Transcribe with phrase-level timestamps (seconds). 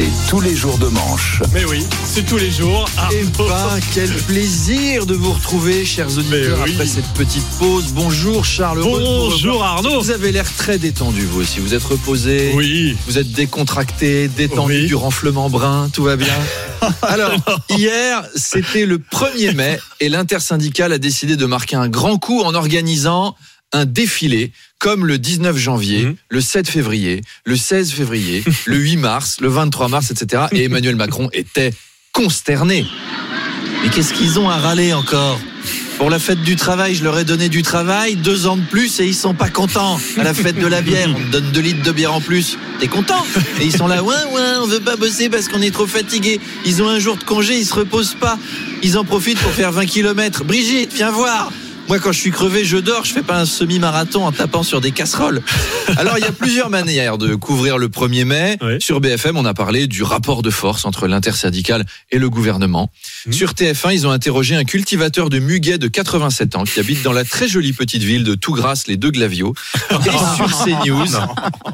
[0.00, 1.42] C'est tous les jours de manche.
[1.52, 2.88] Mais oui, c'est tous les jours.
[3.12, 6.72] Eh ben, quel plaisir de vous retrouver, chers auditeurs, oui.
[6.72, 7.92] après cette petite pause.
[7.92, 8.80] Bonjour Charles.
[8.80, 9.62] Bonjour.
[9.62, 10.00] Arnaud.
[10.00, 11.60] Vous avez l'air très détendu, vous aussi.
[11.60, 12.52] Vous êtes reposé.
[12.54, 12.96] Oui.
[13.06, 14.86] Vous êtes décontracté, détendu Oui.
[14.86, 16.32] du renflement brun, tout va bien.
[17.02, 17.32] Alors,
[17.68, 22.54] hier, c'était le 1er mai et l'intersyndicale a décidé de marquer un grand coup en
[22.54, 23.36] organisant
[23.72, 26.16] un défilé comme le 19 janvier, Mhm.
[26.30, 30.44] le 7 février, le 16 février, le 8 mars, le 23 mars, etc.
[30.52, 31.72] Et Emmanuel Macron était
[32.12, 32.84] consterné.
[33.82, 35.40] Mais qu'est-ce qu'ils ont à râler encore?
[35.98, 39.00] Pour la fête du travail, je leur ai donné du travail, deux ans de plus
[39.00, 40.00] et ils sont pas contents.
[40.16, 42.56] À la fête de la bière, on me donne deux litres de bière en plus.
[42.78, 43.22] T'es content?
[43.60, 46.40] Et ils sont là, ouais, ouais, on veut pas bosser parce qu'on est trop fatigué.
[46.64, 48.38] Ils ont un jour de congé, ils se reposent pas.
[48.82, 50.42] Ils en profitent pour faire 20 km.
[50.44, 51.52] Brigitte, viens voir
[51.90, 53.04] moi, quand je suis crevé, je dors.
[53.04, 55.42] Je fais pas un semi-marathon en tapant sur des casseroles.
[55.96, 58.58] Alors, il y a plusieurs manières de couvrir le 1er mai.
[58.62, 58.80] Oui.
[58.80, 62.92] Sur BFM, on a parlé du rapport de force entre l'intersyndicale et le gouvernement.
[63.26, 63.32] Mhm.
[63.32, 67.12] Sur TF1, ils ont interrogé un cultivateur de muguet de 87 ans qui habite dans
[67.12, 69.54] la très jolie petite ville de Tougrasse, les deux Glavios.
[69.90, 69.94] Et
[70.36, 71.18] sur CNews,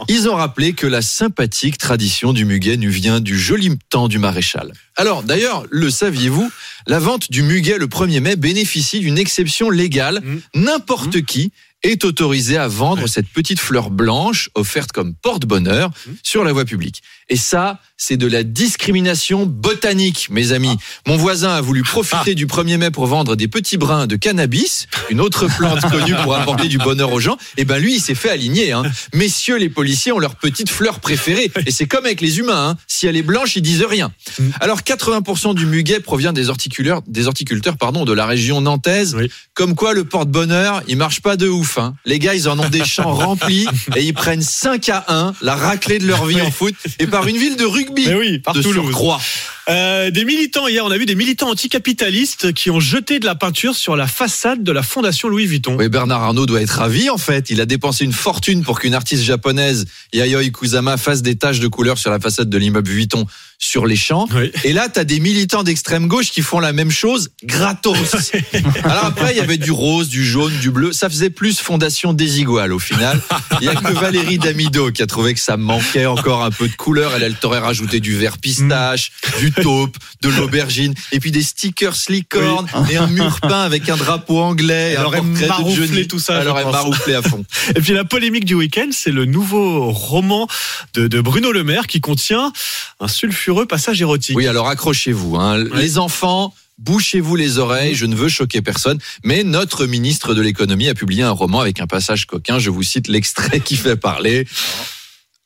[0.09, 4.19] ils ont rappelé que la sympathique tradition du muguet nous vient du joli temps du
[4.19, 4.73] maréchal.
[4.97, 6.51] Alors, d'ailleurs, le saviez-vous
[6.87, 10.21] La vente du muguet le 1er mai bénéficie d'une exception légale.
[10.23, 10.41] Mhm.
[10.55, 15.91] N'importe qui est autorisé à vendre cette petite fleur blanche offerte comme porte-bonheur
[16.23, 17.03] sur la voie publique.
[17.29, 20.77] Et ça, c'est de la discrimination botanique, mes amis.
[21.07, 24.87] Mon voisin a voulu profiter du 1er mai pour vendre des petits brins de cannabis,
[25.11, 27.37] une autre plante connue pour apporter du bonheur aux gens.
[27.57, 28.71] Et ben lui, il s'est fait aligner.
[28.73, 28.85] Hein.
[29.13, 31.51] Messieurs les policiers ont leur petite fleur préférée.
[31.67, 32.71] Et c'est comme avec les humains.
[32.71, 32.77] Hein.
[32.87, 34.13] Si elle est blanche, ils disent rien.
[34.61, 39.17] Alors 80% du muguet provient des horticulteurs, des horticulteurs pardon, de la région nantaise.
[39.19, 39.31] Oui.
[39.55, 41.79] Comme quoi, le porte-bonheur, il marche pas de ouf.
[41.79, 41.95] Hein.
[42.05, 43.67] Les gars, ils en ont des champs remplis
[43.97, 47.29] et ils prennent 5 à 1, la raclée de leur vie en foot, et par
[47.29, 48.07] une ville de rugby.
[48.09, 48.85] Mais oui, par de Toulouse.
[48.85, 49.21] surcroît.
[49.69, 53.35] Euh, des militants, hier, on a vu des militants anticapitalistes qui ont jeté de la
[53.35, 55.77] peinture sur la façade de la Fondation Louis Vuitton.
[55.77, 57.51] Oui, Bernard Arnault doit être ravi en fait.
[57.51, 61.69] Il a dépensé une fortune pour qu'une artiste japonaise, Yayoi Kusama, fasse des taches de
[61.69, 63.27] couleur sur la façade de l'immeuble Vuitton
[63.59, 64.27] sur les champs.
[64.35, 64.53] Oui.
[64.65, 68.33] Et là, t'as des militants d'extrême gauche qui font la même chose gratos.
[68.85, 70.93] Alors après, il y avait du rose, du jaune, du bleu.
[70.93, 73.21] Ça faisait plus Fondation Désigual au final.
[73.61, 76.69] Il y a que Valérie Damido qui a trouvé que ça manquait encore un peu
[76.69, 77.15] de couleur.
[77.17, 81.97] Elle, elle t'aurait rajouté du vert pistache, du taupe, de l'aubergine, et puis des stickers
[82.09, 84.93] licorne et un mur peint avec un drapeau anglais.
[84.93, 86.73] et Elle aurait marouflé tout ça, Elle aurait pense.
[86.73, 87.45] marouflé à fond.
[87.77, 90.47] Et puis la polémique du week-end, c'est le nouveau roman
[90.95, 92.53] de, de Bruno Le Maire qui contient
[93.01, 94.37] un sulfureux passage érotique.
[94.37, 95.37] Oui, alors accrochez-vous.
[95.37, 95.65] Hein.
[95.75, 97.95] Les enfants, bouchez-vous les oreilles.
[97.95, 98.99] Je ne veux choquer personne.
[99.25, 102.59] Mais notre ministre de l'économie a publié un roman avec un passage coquin.
[102.59, 104.47] Je vous cite l'extrait qui fait parler.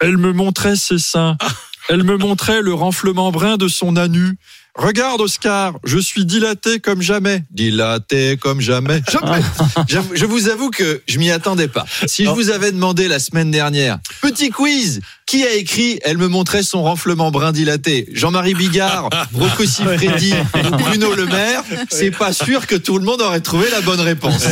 [0.01, 1.37] Elle me montrait ses seins.
[1.93, 4.39] Elle me montrait le renflement brun de son anu.
[4.77, 7.43] Regarde, Oscar, je suis dilaté comme jamais.
[7.51, 9.03] Dilaté comme jamais.
[9.89, 10.15] Jamais.
[10.15, 11.85] Je vous avoue que je m'y attendais pas.
[12.07, 16.27] Si je vous avais demandé la semaine dernière, petit quiz, qui a écrit Elle me
[16.27, 22.33] montrait son renflement brun dilaté Jean-Marie Bigard, Rocco Siffredi ou Bruno Le Maire, c'est pas
[22.33, 24.43] sûr que tout le monde aurait trouvé la bonne réponse.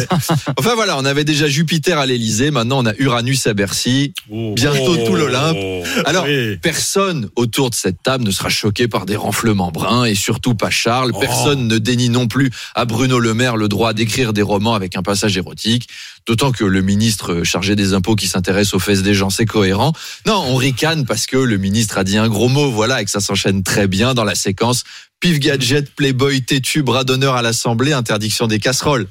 [0.57, 4.15] Enfin voilà, on avait déjà Jupiter à l'Elysée, maintenant on a Uranus à Bercy.
[4.31, 4.53] Oh.
[4.55, 5.57] Bientôt tout l'Olympe.
[6.05, 6.57] Alors, Oui.
[6.63, 10.71] personne autour de cette table ne sera choqué par des renflements bruns et surtout pas
[10.71, 11.13] Charles.
[11.21, 14.97] Personne ne dénie non plus à Bruno Le Maire le droit d'écrire des romans avec
[14.97, 15.89] un passage érotique.
[16.29, 19.95] D'autant que le ministre chargé des impôts qui s'intéresse aux fesses des gens, c'est cohérent.
[20.27, 23.11] Non, on ricane parce que le ministre a dit un gros mot, voilà, et que
[23.11, 24.85] ça s'enchaîne très bien dans la séquence.
[25.19, 29.09] Pif gadget, playboy, têtu, bras d'honneur à l'Assemblée, interdiction des casseroles.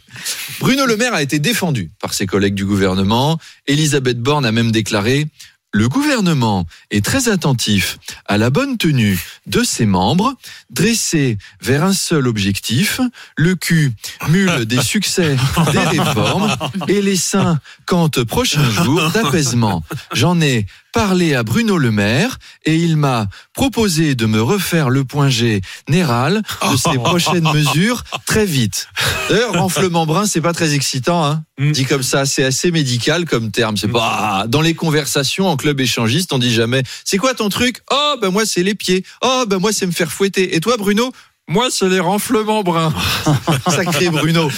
[0.60, 3.40] Bruno Le Maire a été défendu par ses collègues du gouvernement.
[3.66, 5.28] Elisabeth Borne a même déclaré
[5.74, 10.34] le gouvernement est très attentif à la bonne tenue de ses membres,
[10.70, 13.02] dressés vers un seul objectif,
[13.36, 13.94] le cul,
[14.30, 15.36] mule des succès
[15.72, 16.56] des réformes,
[16.88, 19.84] et les seins, quant prochain jour d'apaisement.
[20.14, 20.66] J'en ai
[20.98, 25.62] parlé à Bruno Le Maire, et il m'a proposé de me refaire le point G
[25.88, 26.42] néral
[26.72, 28.88] de ses prochaines mesures très vite.
[29.30, 31.44] D'ailleurs, renflement brun, c'est pas très excitant, hein.
[31.60, 31.72] Mm.
[31.72, 33.78] Dit comme ça, c'est assez médical comme terme.
[33.78, 36.82] C'est pas dans les conversations en club échangiste, on dit jamais.
[37.06, 37.84] C'est quoi ton truc?
[37.92, 39.04] Oh ben moi c'est les pieds.
[39.22, 40.56] Oh ben moi c'est me faire fouetter.
[40.56, 41.12] Et toi Bruno
[41.50, 42.94] moi, c'est les renflements bruns.
[43.70, 44.52] Sacré Bruno.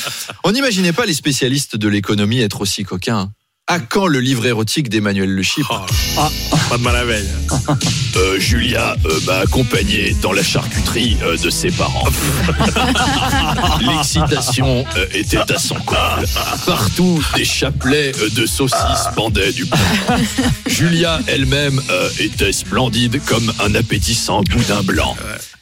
[0.43, 3.31] On n'imaginait pas les spécialistes de l'économie être aussi coquins.
[3.71, 5.85] À quand le livre érotique d'Emmanuel Le Chypre
[6.17, 6.29] Ah,
[6.71, 7.29] pas de mal à veille.
[8.15, 12.07] Euh, Julia euh, m'a accompagné dans la charcuterie euh, de ses parents.
[13.81, 14.83] L'excitation
[15.13, 16.27] était à son comble.
[16.65, 20.15] Partout, des chapelets de saucisses pendaient du plafond.
[20.67, 21.79] Julia elle-même
[22.19, 25.15] était splendide comme un appétissant boudin blanc.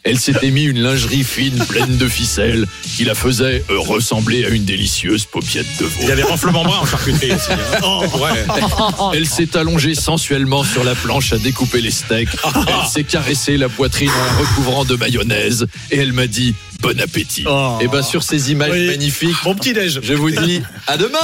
[0.08, 2.66] Elle s'était mis une lingerie fine pleine de ficelles
[2.96, 6.00] qui la faisait euh, ressembler à une délicieuse paupiette de veau.
[6.04, 7.52] Il y a des renflements bruns en charcuterie aussi.
[7.52, 8.00] hein.
[8.18, 8.46] Ouais.
[9.14, 12.30] Elle s'est allongée sensuellement sur la planche à découper les steaks.
[12.46, 17.00] Elle s'est caressée la poitrine en la recouvrant de mayonnaise et elle m'a dit bon
[17.02, 17.44] appétit.
[17.48, 17.78] Oh.
[17.82, 18.88] Et bien sur ces images Oui.
[18.88, 20.00] magnifiques, Bon petit déj.
[20.02, 21.20] je vous dis à demain.